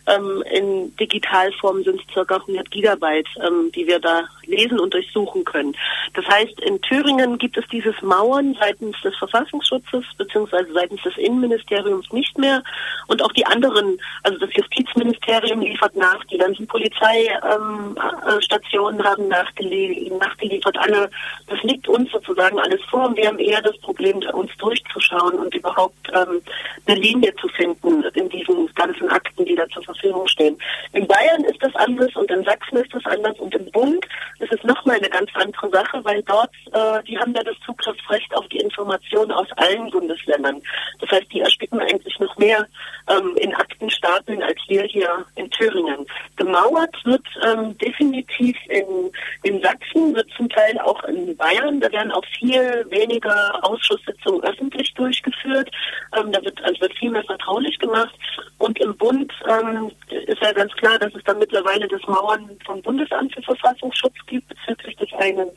Ähm, 0.09 0.43
in 0.51 0.95
Digitalform 0.95 1.83
sind 1.83 2.01
es 2.01 2.13
circa 2.13 2.37
100 2.37 2.71
Gigabyte, 2.71 3.27
ähm, 3.45 3.71
die 3.75 3.85
wir 3.85 3.99
da 3.99 4.23
lesen 4.45 4.79
und 4.79 4.93
durchsuchen 4.93 5.43
können. 5.45 5.75
Das 6.15 6.25
heißt, 6.25 6.59
in 6.61 6.81
Thüringen 6.81 7.37
gibt 7.37 7.55
es 7.57 7.65
dieses 7.71 7.95
Mauern 8.01 8.57
seitens 8.59 8.99
des 9.01 9.15
Verfassungsschutzes 9.17 10.03
beziehungsweise 10.17 10.73
seitens 10.73 11.01
des 11.03 11.15
Innenministeriums 11.17 12.11
nicht 12.11 12.37
mehr. 12.37 12.63
Und 13.07 13.21
auch 13.21 13.31
die 13.33 13.45
anderen, 13.45 13.99
also 14.23 14.39
das 14.39 14.53
Justizministerium 14.53 15.61
liefert 15.61 15.95
nach, 15.95 16.23
die 16.25 16.37
ganzen 16.37 16.67
Polizeistationen 16.67 18.99
ähm, 18.99 19.05
haben 19.05 19.27
nachgelie 19.27 20.11
nachgeliefert, 20.17 20.77
alle, 20.79 21.09
das 21.47 21.61
liegt 21.63 21.87
uns 21.87 22.11
sozusagen 22.11 22.59
alles 22.59 22.81
vor. 22.89 23.07
Und 23.07 23.17
wir 23.17 23.27
haben 23.27 23.39
eher 23.39 23.61
das 23.61 23.77
Problem, 23.79 24.17
uns 24.33 24.51
durchzuschauen 24.57 25.35
und 25.35 25.53
überhaupt 25.53 26.09
ähm, 26.13 26.41
eine 26.87 26.99
Linie 26.99 27.35
zu 27.35 27.47
finden 27.49 28.03
in 28.15 28.29
diesen 28.29 28.67
ganzen 28.73 29.09
Akten, 29.09 29.45
die 29.45 29.55
da 29.55 29.67
zur 29.69 29.83
Verfügung 29.83 29.98
stehen. 30.27 30.57
In 30.93 31.07
Bayern 31.07 31.43
ist 31.43 31.61
das 31.61 31.75
anders 31.75 32.15
und 32.15 32.29
in 32.31 32.43
Sachsen 32.43 32.77
ist 32.77 32.93
das 32.93 33.05
anders 33.05 33.39
und 33.39 33.53
im 33.55 33.69
Bund 33.71 34.05
ist 34.39 34.53
es 34.53 34.63
nochmal 34.63 34.97
eine 34.97 35.09
ganz 35.09 35.29
andere 35.33 35.69
Sache, 35.69 36.03
weil 36.03 36.23
dort, 36.23 36.51
äh, 36.71 37.03
die 37.03 37.17
haben 37.17 37.33
ja 37.33 37.43
das 37.43 37.55
Zugriffsrecht 37.65 38.35
auf 38.35 38.47
die 38.47 38.59
Informationen 38.59 39.31
aus 39.31 39.47
allen 39.57 39.89
Bundesländern. 39.91 40.61
Das 40.99 41.09
heißt, 41.11 41.31
die 41.31 41.41
ersticken 41.41 41.79
eigentlich 41.79 42.17
noch 42.19 42.35
mehr 42.37 42.67
ähm, 43.09 43.35
in 43.37 43.53
Aktenstapeln 43.53 44.41
als 44.43 44.59
wir 44.67 44.83
hier 44.83 45.25
in 45.35 45.49
Thüringen. 45.51 46.05
Gemauert 46.35 46.95
wird 47.05 47.25
ähm, 47.45 47.77
definitiv 47.77 48.55
in, 48.69 49.11
in 49.43 49.61
Sachsen, 49.61 50.15
wird 50.15 50.29
zum 50.37 50.49
Teil 50.49 50.79
auch 50.79 51.03
in 51.03 51.35
Bayern. 51.35 51.79
Da 51.79 51.91
werden 51.91 52.11
auch 52.11 52.25
viel 52.37 52.85
weniger 52.89 53.59
Ausschusssitzungen 53.63 54.43
öffentlich 54.43 54.93
durchgeführt. 54.93 55.69
Ähm, 56.17 56.31
da 56.31 56.43
wird, 56.43 56.63
also 56.63 56.81
wird 56.81 56.93
viel 56.97 57.11
mehr 57.11 57.23
vertraulich 57.23 57.77
gemacht. 57.79 58.13
Und 58.57 58.79
im 58.79 58.95
Bund 58.97 59.31
ähm, 59.47 59.91
ist 60.09 60.41
ja 60.41 60.51
ganz 60.53 60.73
klar, 60.73 60.97
dass 60.99 61.13
es 61.13 61.23
da 61.23 61.33
mittlerweile 61.33 61.87
das 61.87 62.01
Mauern 62.07 62.49
vom 62.65 62.81
Bundesamt 62.81 63.33
für 63.33 63.41
Verfassungsschutz 63.41 64.15
gibt 64.29 64.47
bezüglich 64.47 64.95
des 64.97 65.11
einen 65.13 65.49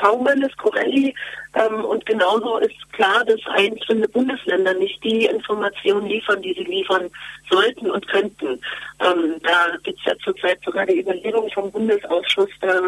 V-Mannes, 0.00 0.56
Corelli. 0.56 1.14
Ähm, 1.54 1.84
und 1.84 2.04
genauso 2.04 2.58
ist 2.58 2.92
klar, 2.92 3.24
dass 3.24 3.40
einzelne 3.46 4.08
Bundesländer 4.08 4.74
nicht 4.74 5.02
die 5.04 5.26
Informationen 5.26 6.06
liefern, 6.06 6.42
die 6.42 6.54
sie 6.54 6.64
liefern 6.64 7.10
sollten 7.50 7.90
und 7.90 8.06
könnten. 8.08 8.60
Ähm, 9.00 9.36
da 9.42 9.76
gibt 9.82 9.98
es 10.00 10.04
ja 10.06 10.18
zurzeit 10.24 10.58
sogar 10.64 10.86
die 10.86 11.00
Überlegung 11.00 11.48
vom 11.50 11.70
Bundesausschuss, 11.70 12.50
da 12.60 12.80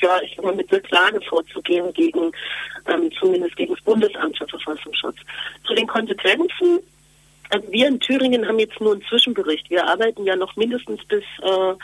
ja, 0.00 0.20
ich 0.22 0.40
mal, 0.40 0.54
mit 0.54 0.70
der 0.70 0.80
Klage 0.80 1.20
vorzugehen 1.22 1.92
gegen, 1.92 2.30
ähm, 2.86 3.10
zumindest 3.18 3.56
gegen 3.56 3.74
das 3.74 3.82
Bundesamt 3.82 4.38
für 4.38 4.46
Verfassungsschutz. 4.46 5.16
Zu 5.66 5.74
den 5.74 5.86
Konsequenzen 5.86 6.80
wir 7.70 7.88
in 7.88 8.00
Thüringen 8.00 8.46
haben 8.46 8.58
jetzt 8.58 8.80
nur 8.80 8.92
einen 8.92 9.04
Zwischenbericht. 9.08 9.70
Wir 9.70 9.86
arbeiten 9.86 10.24
ja 10.24 10.36
noch 10.36 10.56
mindestens 10.56 11.04
bis 11.06 11.24
äh, 11.42 11.74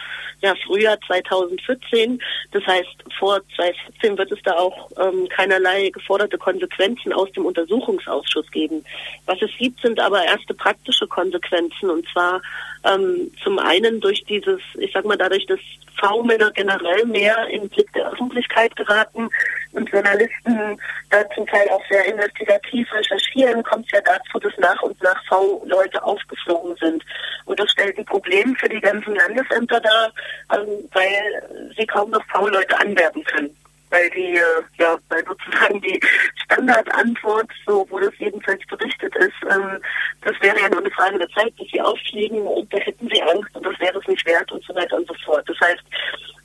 ja, 0.40 0.54
Frühjahr 0.66 0.99
2014. 1.06 2.21
Das 2.52 2.66
heißt, 2.66 3.04
vor 3.18 3.40
2014 3.56 4.18
wird 4.18 4.33
es 4.33 4.42
da 4.42 4.52
auch 4.52 4.90
ähm, 4.99 5.28
keinerlei 5.28 5.90
geforderte 5.90 6.38
Konsequenzen 6.38 7.12
aus 7.12 7.30
dem 7.33 7.47
Untersuchungsausschuss 7.47 8.50
geben. 8.50 8.85
Was 9.26 9.40
es 9.40 9.50
gibt, 9.59 9.80
sind 9.80 10.00
aber 10.00 10.25
erste 10.25 10.54
praktische 10.54 11.06
Konsequenzen. 11.06 11.90
Und 11.90 12.06
zwar 12.12 12.42
ähm, 12.85 13.30
zum 13.42 13.59
einen 13.59 14.00
durch 14.00 14.25
dieses, 14.25 14.61
ich 14.78 14.92
sag 14.92 15.04
mal, 15.04 15.16
dadurch, 15.16 15.47
dass 15.47 15.61
V-Männer 16.01 16.51
generell 16.53 17.05
mehr 17.07 17.47
in 17.49 17.63
den 17.63 17.69
Blick 17.71 17.93
der 17.93 18.11
Öffentlichkeit 18.11 18.75
geraten 18.77 19.29
und 19.73 19.91
Journalisten 19.91 20.79
da 21.11 21.29
zum 21.31 21.47
Teil 21.47 21.69
auch 21.71 21.83
sehr 21.91 22.05
investigativ 22.07 22.93
recherchieren, 22.93 23.63
kommt 23.63 23.87
es 23.87 23.93
ja 23.93 24.01
dazu, 24.01 24.39
dass 24.39 24.57
nach 24.59 24.81
und 24.83 25.01
nach 25.03 25.25
V-Leute 25.27 26.03
aufgeflogen 26.03 26.77
sind. 26.77 27.05
Und 27.45 27.59
das 27.59 27.71
stellt 27.71 27.99
ein 27.99 28.05
Problem 28.05 28.55
für 28.57 28.69
die 28.69 28.81
ganzen 28.81 29.15
Landesämter 29.15 29.81
dar, 29.81 30.13
ähm, 30.53 30.89
weil 30.93 31.73
sie 31.77 31.87
kaum 31.87 32.11
noch 32.11 32.25
V-Leute 32.27 32.79
anwerben 32.79 33.25
können 33.25 33.57
weil 33.95 34.11
die, 34.11 34.37
äh, 34.37 34.63
ja, 34.79 34.99
weil 35.09 35.25
sozusagen 35.25 35.81
die 35.81 36.01
Standardantwort, 36.45 37.49
so 37.65 37.87
wo 37.91 38.01
das 38.01 38.13
jedenfalls 38.19 38.61
berichtet 38.67 39.15
ist, 39.17 39.41
ähm, 39.51 39.79
das 40.23 40.35
wäre 40.41 40.61
ja 40.61 40.69
nur 40.69 40.81
eine 40.81 40.91
Frage 40.91 41.19
der 41.19 41.29
Zeit, 41.29 41.55
bis 41.57 41.69
sie 41.71 41.81
auffliegen 41.81 42.41
und 42.41 42.73
da 42.73 42.79
hätten 42.79 43.09
sie 43.09 43.23
Angst 43.23 43.55
und 43.55 43.65
das 43.65 43.79
wäre 43.79 43.99
es 43.99 44.09
nicht 44.09 44.27
wert 44.27 44.51
und 44.51 44.65
so 44.65 44.75
weiter 44.75 44.97
und 44.97 45.07
so 45.07 45.15
fort. 45.25 45.49
Das 45.49 45.61
heißt, 45.61 45.85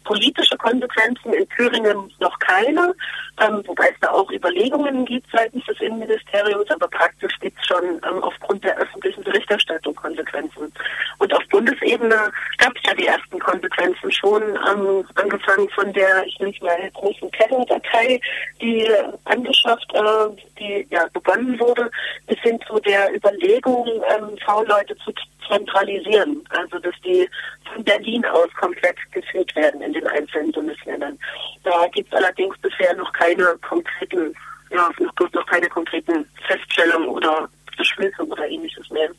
politische 0.10 0.58
Konsequenzen 0.58 1.34
in 1.34 1.48
Thüringen 1.50 2.12
noch 2.20 2.40
keine, 2.40 2.96
ähm, 3.40 3.62
wobei 3.68 3.90
es 3.90 4.00
da 4.02 4.10
auch 4.10 4.32
Überlegungen 4.32 5.06
gibt 5.06 5.28
seitens 5.32 5.64
des 5.66 5.80
Innenministeriums, 5.82 6.68
aber 6.72 6.88
praktisch 6.88 7.40
gibt 7.40 7.60
es 7.60 7.68
schon 7.68 7.84
ähm, 7.84 8.24
aufgrund 8.24 8.64
der 8.64 8.76
öffentlichen 8.80 9.24
Berichterstattung 9.24 9.94
Konsequenzen. 9.94 10.74
Und 11.20 11.32
auf 11.32 11.44
Bundesebene 11.52 12.32
gab 12.58 12.76
es 12.76 12.82
ja 12.88 12.96
die 12.96 13.06
ersten 13.06 13.38
Konsequenzen 13.38 14.12
schon, 14.12 14.42
ähm, 14.42 15.06
angefangen 15.14 15.70
von 15.76 15.94
der, 15.94 16.26
ich 16.26 16.40
nenne 16.40 16.56
es 16.56 16.62
mal, 16.64 16.92
großen 16.96 17.30
Kennendatei, 17.30 18.20
die 18.60 18.90
angeschafft, 19.26 19.94
äh, 19.94 20.42
die 20.60 20.88
ja 20.90 21.06
begonnen 21.14 21.60
wurde, 21.60 21.92
bis 22.26 22.40
hin 22.40 22.60
zu 22.68 22.80
der 22.80 23.14
Überlegung, 23.14 23.86
ähm, 23.88 24.36
V-Leute 24.44 24.98
zu 25.06 25.14
zentralisieren, 25.50 26.44
also 26.50 26.80
dass 26.80 26.96
die 27.04 27.28
von 27.74 27.84
Berlin 27.84 28.26
aus 28.26 28.48
komplett 28.60 28.98
geführt 29.12 29.56
werden 29.56 29.82
in 29.82 29.94
den 29.94 30.08
einzelnen 30.08 30.52
Bundesländern. 30.52 31.18
Da 31.64 31.88
gibt 31.94 32.12
es 32.12 32.18
allerdings 32.18 32.58
bisher 32.60 32.96
noch 32.96 33.12
keine 33.14 33.58
konkreten, 33.68 34.34
ja, 34.72 34.90
noch, 35.00 35.34
noch 35.34 35.46
keine 35.46 35.68
konkreten 35.68 36.28
Feststellungen 36.48 37.10
oder 37.10 37.50
Beschlüsse 37.78 38.26
oder 38.26 38.48
ähnliches 38.48 38.90
mehr. 38.90 39.10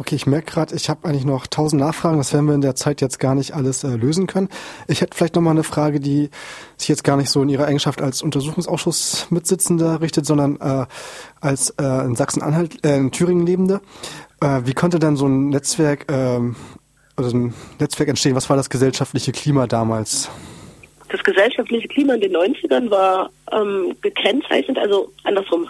Okay, 0.00 0.14
ich 0.14 0.26
merke 0.26 0.52
gerade, 0.52 0.76
ich 0.76 0.88
habe 0.88 1.08
eigentlich 1.08 1.24
noch 1.24 1.48
tausend 1.48 1.82
Nachfragen. 1.82 2.18
Das 2.18 2.32
werden 2.32 2.46
wir 2.46 2.54
in 2.54 2.60
der 2.60 2.76
Zeit 2.76 3.00
jetzt 3.00 3.18
gar 3.18 3.34
nicht 3.34 3.52
alles 3.54 3.82
äh, 3.82 3.88
lösen 3.88 4.28
können. 4.28 4.48
Ich 4.86 5.00
hätte 5.00 5.16
vielleicht 5.16 5.34
noch 5.34 5.42
mal 5.42 5.50
eine 5.50 5.64
Frage, 5.64 5.98
die 5.98 6.30
sich 6.76 6.88
jetzt 6.88 7.02
gar 7.02 7.16
nicht 7.16 7.30
so 7.30 7.42
in 7.42 7.48
Ihrer 7.48 7.66
Eigenschaft 7.66 8.00
als 8.00 8.22
Untersuchungsausschuss 8.22 9.26
Mitsitzender 9.30 10.00
richtet, 10.00 10.24
sondern 10.24 10.60
äh, 10.60 10.86
als 11.40 11.70
äh, 11.70 12.04
in 12.04 12.14
Sachsen-Anhalt, 12.14 12.86
äh, 12.86 12.96
in 12.96 13.10
Thüringen 13.10 13.44
lebende. 13.44 13.80
Äh, 14.40 14.60
wie 14.64 14.74
konnte 14.74 14.98
dann 14.98 15.16
so 15.16 15.26
ein 15.26 15.48
Netzwerk, 15.48 16.06
ähm, 16.10 16.56
also 17.16 17.36
ein 17.36 17.54
Netzwerk 17.80 18.08
entstehen? 18.08 18.34
Was 18.34 18.48
war 18.48 18.56
das 18.56 18.70
gesellschaftliche 18.70 19.32
Klima 19.32 19.66
damals? 19.66 20.30
Das 21.10 21.24
gesellschaftliche 21.24 21.88
Klima 21.88 22.14
in 22.14 22.20
den 22.20 22.36
90ern 22.36 22.90
war 22.90 23.30
ähm, 23.50 23.96
gekennzeichnet, 24.02 24.76
also 24.76 25.10
andersrum, 25.24 25.66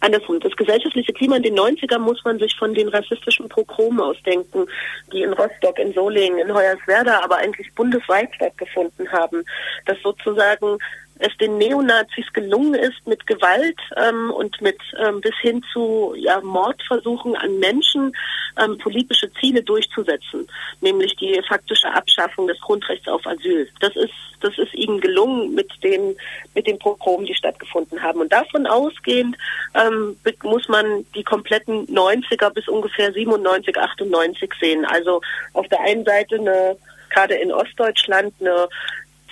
andersrum. 0.00 0.40
Das 0.40 0.56
gesellschaftliche 0.56 1.12
Klima 1.12 1.36
in 1.36 1.44
den 1.44 1.56
90ern 1.56 2.00
muss 2.00 2.20
man 2.24 2.40
sich 2.40 2.56
von 2.56 2.74
den 2.74 2.88
rassistischen 2.88 3.48
Pogromen 3.48 4.00
ausdenken, 4.00 4.66
die 5.12 5.22
in 5.22 5.32
Rostock, 5.34 5.78
in 5.78 5.92
Solingen, 5.92 6.40
in 6.40 6.52
Hoyerswerda, 6.52 7.20
aber 7.22 7.36
eigentlich 7.36 7.72
bundesweit 7.76 8.34
stattgefunden 8.34 9.10
haben. 9.12 9.44
Dass 9.86 9.98
sozusagen 10.02 10.78
es 11.22 11.36
den 11.38 11.56
Neonazis 11.58 12.32
gelungen 12.32 12.74
ist, 12.74 13.06
mit 13.06 13.26
Gewalt 13.26 13.78
ähm, 13.96 14.30
und 14.30 14.60
mit 14.60 14.78
ähm, 14.98 15.20
bis 15.20 15.34
hin 15.40 15.64
zu 15.72 16.14
ja, 16.16 16.40
Mordversuchen 16.40 17.36
an 17.36 17.58
Menschen 17.58 18.12
ähm, 18.58 18.76
politische 18.78 19.32
Ziele 19.34 19.62
durchzusetzen, 19.62 20.48
nämlich 20.80 21.14
die 21.16 21.40
faktische 21.48 21.92
Abschaffung 21.94 22.48
des 22.48 22.60
Grundrechts 22.60 23.08
auf 23.08 23.26
Asyl. 23.26 23.68
Das 23.80 23.94
ist 23.96 24.12
das 24.40 24.58
ist 24.58 24.74
ihnen 24.74 25.00
gelungen 25.00 25.54
mit 25.54 25.70
den 25.84 26.16
mit 26.54 26.66
den 26.66 26.78
Pogromen, 26.78 27.26
die 27.26 27.34
stattgefunden 27.34 28.02
haben. 28.02 28.20
Und 28.20 28.32
davon 28.32 28.66
ausgehend 28.66 29.36
ähm, 29.74 30.16
muss 30.42 30.68
man 30.68 31.06
die 31.14 31.22
kompletten 31.22 31.86
90er 31.86 32.50
bis 32.50 32.66
ungefähr 32.66 33.12
97, 33.12 33.78
98 33.78 34.50
sehen. 34.60 34.84
Also 34.84 35.20
auf 35.52 35.68
der 35.68 35.80
einen 35.82 36.04
Seite 36.04 36.34
eine 36.36 36.76
gerade 37.12 37.34
in 37.34 37.52
Ostdeutschland 37.52 38.34
eine 38.40 38.68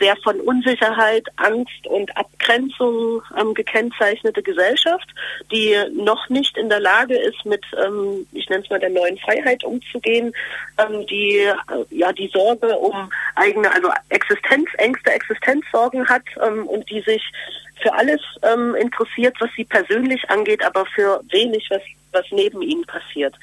sehr 0.00 0.16
von 0.16 0.40
Unsicherheit, 0.40 1.26
Angst 1.36 1.86
und 1.86 2.16
Abgrenzung 2.16 3.22
ähm, 3.38 3.54
gekennzeichnete 3.54 4.42
Gesellschaft, 4.42 5.08
die 5.52 5.76
noch 5.92 6.28
nicht 6.28 6.56
in 6.56 6.68
der 6.68 6.80
Lage 6.80 7.16
ist, 7.16 7.44
mit, 7.44 7.64
ähm, 7.84 8.26
ich 8.32 8.48
nenne 8.48 8.64
es 8.64 8.70
mal, 8.70 8.80
der 8.80 8.90
neuen 8.90 9.18
Freiheit 9.18 9.62
umzugehen, 9.62 10.32
ähm, 10.78 11.06
die 11.06 11.38
äh, 11.38 11.54
ja 11.90 12.12
die 12.12 12.28
Sorge 12.28 12.76
um 12.78 13.10
eigene, 13.36 13.72
also 13.72 13.90
Existenzängste, 14.08 15.12
Existenzsorgen 15.12 16.08
hat 16.08 16.24
ähm, 16.44 16.66
und 16.66 16.88
die 16.90 17.02
sich 17.02 17.22
für 17.82 17.92
alles 17.94 18.20
ähm, 18.42 18.74
interessiert, 18.74 19.36
was 19.40 19.50
sie 19.56 19.64
persönlich 19.64 20.28
angeht, 20.28 20.64
aber 20.64 20.84
für 20.86 21.20
wenig, 21.30 21.66
was 21.70 21.82
was 22.12 22.24
neben 22.30 22.62
ihnen 22.62 22.84
passiert. 22.86 23.34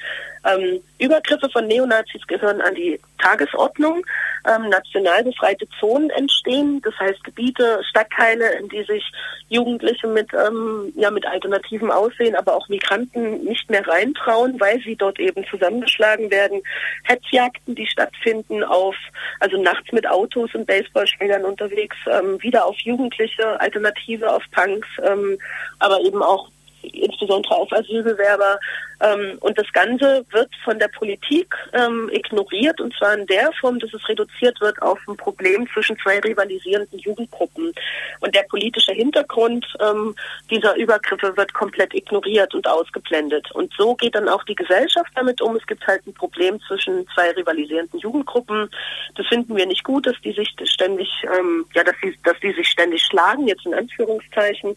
Ähm, 0.44 0.80
Übergriffe 0.98 1.48
von 1.50 1.66
Neonazis 1.66 2.26
gehören 2.26 2.60
an 2.60 2.74
die 2.74 3.00
Tagesordnung. 3.28 4.04
Ähm, 4.46 4.68
national 4.68 5.24
befreite 5.24 5.66
Zonen 5.78 6.10
entstehen, 6.10 6.80
das 6.82 6.94
heißt 6.98 7.22
Gebiete, 7.24 7.80
Stadtteile, 7.90 8.58
in 8.58 8.68
die 8.68 8.84
sich 8.84 9.04
Jugendliche 9.48 10.06
mit, 10.06 10.28
ähm, 10.32 10.92
ja, 10.96 11.10
mit 11.10 11.26
alternativen 11.26 11.90
Aussehen, 11.90 12.36
aber 12.36 12.56
auch 12.56 12.68
Migranten 12.68 13.44
nicht 13.44 13.68
mehr 13.68 13.86
reintrauen, 13.86 14.58
weil 14.60 14.80
sie 14.80 14.96
dort 14.96 15.18
eben 15.18 15.44
zusammengeschlagen 15.50 16.30
werden. 16.30 16.62
Hetzjagden, 17.04 17.74
die 17.74 17.86
stattfinden 17.86 18.62
auf, 18.62 18.96
also 19.40 19.60
nachts 19.60 19.90
mit 19.92 20.08
Autos 20.08 20.54
und 20.54 20.66
Baseballspielern 20.66 21.44
unterwegs, 21.44 21.96
ähm, 22.10 22.40
wieder 22.42 22.64
auf 22.64 22.76
Jugendliche, 22.78 23.60
Alternative 23.60 24.32
auf 24.32 24.42
Punks, 24.52 24.88
ähm, 25.04 25.38
aber 25.78 26.00
eben 26.00 26.22
auch 26.22 26.48
insbesondere 26.94 27.54
auf 27.54 27.72
Asylbewerber. 27.72 28.58
Ähm, 29.00 29.38
und 29.40 29.56
das 29.56 29.70
Ganze 29.72 30.24
wird 30.30 30.50
von 30.64 30.78
der 30.78 30.88
Politik 30.88 31.54
ähm, 31.72 32.10
ignoriert 32.12 32.80
und 32.80 32.94
zwar 32.96 33.16
in 33.16 33.26
der 33.26 33.52
Form, 33.60 33.78
dass 33.78 33.92
es 33.94 34.08
reduziert 34.08 34.60
wird 34.60 34.80
auf 34.82 34.98
ein 35.06 35.16
Problem 35.16 35.68
zwischen 35.72 35.96
zwei 35.98 36.18
rivalisierenden 36.18 36.98
Jugendgruppen. 36.98 37.72
Und 38.20 38.34
der 38.34 38.42
politische 38.42 38.92
Hintergrund 38.92 39.66
ähm, 39.80 40.16
dieser 40.50 40.74
Übergriffe 40.76 41.36
wird 41.36 41.54
komplett 41.54 41.94
ignoriert 41.94 42.54
und 42.54 42.66
ausgeblendet. 42.66 43.50
Und 43.52 43.72
so 43.78 43.94
geht 43.94 44.14
dann 44.14 44.28
auch 44.28 44.42
die 44.44 44.56
Gesellschaft 44.56 45.10
damit 45.14 45.40
um. 45.40 45.54
Es 45.56 45.66
gibt 45.66 45.86
halt 45.86 46.04
ein 46.06 46.14
Problem 46.14 46.60
zwischen 46.66 47.06
zwei 47.14 47.30
rivalisierenden 47.30 48.00
Jugendgruppen. 48.00 48.68
Das 49.14 49.26
finden 49.26 49.56
wir 49.56 49.66
nicht 49.66 49.84
gut, 49.84 50.06
dass 50.06 50.16
die 50.24 50.32
sich 50.32 50.54
ständig, 50.64 51.08
ähm, 51.38 51.66
ja, 51.74 51.84
dass 51.84 51.94
die, 52.02 52.16
dass 52.24 52.38
die 52.40 52.52
sich 52.52 52.68
ständig 52.68 53.02
schlagen, 53.02 53.46
jetzt 53.46 53.64
in 53.64 53.74
Anführungszeichen. 53.74 54.70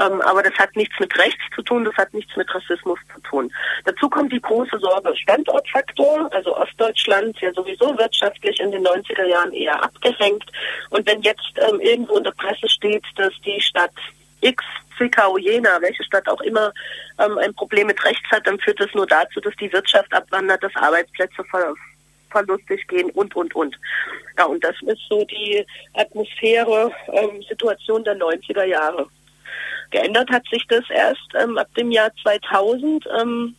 Ähm, 0.00 0.20
aber 0.22 0.42
das 0.42 0.54
hat 0.54 0.74
nichts 0.74 0.98
mit 0.98 1.16
rechts 1.16 1.42
zu 1.58 1.62
tun, 1.62 1.84
das 1.84 1.94
hat 1.96 2.14
nichts 2.14 2.36
mit 2.36 2.52
Rassismus 2.54 2.98
zu 3.12 3.20
tun. 3.22 3.52
Dazu 3.84 4.08
kommt 4.08 4.32
die 4.32 4.40
große 4.40 4.78
Sorge 4.78 5.14
Standortfaktor, 5.16 6.32
also 6.32 6.56
Ostdeutschland 6.56 7.36
ja 7.40 7.52
sowieso 7.52 7.98
wirtschaftlich 7.98 8.60
in 8.60 8.70
den 8.70 8.86
90er 8.86 9.26
Jahren 9.26 9.52
eher 9.52 9.82
abgehängt. 9.82 10.44
Und 10.90 11.06
wenn 11.06 11.20
jetzt 11.22 11.52
ähm, 11.68 11.80
irgendwo 11.80 12.16
in 12.16 12.24
der 12.24 12.30
Presse 12.32 12.68
steht, 12.68 13.04
dass 13.16 13.32
die 13.44 13.60
Stadt 13.60 13.92
X, 14.40 14.62
Zwickau, 14.96 15.36
Jena, 15.36 15.80
welche 15.80 16.04
Stadt 16.04 16.28
auch 16.28 16.40
immer, 16.42 16.72
ähm, 17.18 17.38
ein 17.38 17.54
Problem 17.54 17.88
mit 17.88 18.04
rechts 18.04 18.30
hat, 18.30 18.46
dann 18.46 18.60
führt 18.60 18.78
das 18.78 18.94
nur 18.94 19.06
dazu, 19.06 19.40
dass 19.40 19.54
die 19.56 19.72
Wirtschaft 19.72 20.12
abwandert, 20.12 20.62
dass 20.62 20.74
Arbeitsplätze 20.76 21.42
ver 21.50 21.74
verlustig 22.30 22.86
gehen 22.88 23.08
und, 23.12 23.34
und, 23.34 23.54
und. 23.54 23.74
Ja, 24.36 24.44
und 24.44 24.62
das 24.62 24.76
ist 24.82 25.00
so 25.08 25.24
die 25.24 25.64
Atmosphäre, 25.94 26.92
ähm, 27.10 27.42
Situation 27.48 28.04
der 28.04 28.18
90er 28.18 28.64
Jahre. 28.64 29.08
Geändert 29.90 30.30
hat 30.30 30.42
sich 30.50 30.66
das 30.68 30.84
erst 30.90 31.28
ähm, 31.40 31.58
ab 31.58 31.68
dem 31.76 31.90
Jahr 31.90 32.10
2000. 32.22 33.06
Ähm, 33.20 33.54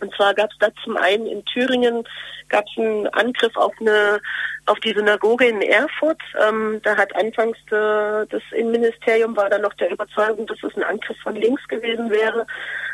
und 0.00 0.14
zwar 0.14 0.34
gab 0.34 0.50
es 0.50 0.58
da 0.58 0.68
zum 0.84 0.96
einen 0.96 1.26
in 1.26 1.44
Thüringen 1.44 2.04
gab 2.48 2.64
es 2.66 2.78
einen 2.78 3.06
Angriff 3.08 3.56
auf 3.56 3.72
eine 3.80 4.20
auf 4.66 4.80
die 4.80 4.92
Synagoge 4.92 5.46
in 5.46 5.62
Erfurt. 5.62 6.20
Ähm, 6.46 6.80
da 6.82 6.96
hat 6.96 7.14
anfangs 7.14 7.56
de, 7.70 8.26
das 8.28 8.42
Innenministerium 8.50 9.36
war 9.36 9.48
dann 9.48 9.62
noch 9.62 9.74
der 9.74 9.90
Überzeugung, 9.90 10.46
dass 10.46 10.60
es 10.62 10.76
ein 10.76 10.82
Angriff 10.82 11.16
von 11.22 11.36
links 11.36 11.66
gewesen 11.68 12.10
wäre. 12.10 12.46